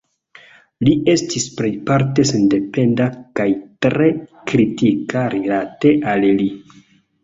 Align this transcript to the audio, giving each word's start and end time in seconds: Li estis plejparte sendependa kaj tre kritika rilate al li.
Li 0.87 0.95
estis 1.13 1.45
plejparte 1.59 2.27
sendependa 2.31 3.09
kaj 3.43 3.49
tre 3.89 4.11
kritika 4.55 5.31
rilate 5.39 5.97
al 6.17 6.31
li. 6.45 6.55